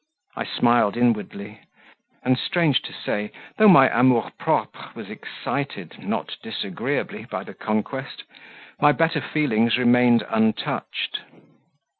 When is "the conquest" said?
7.43-8.23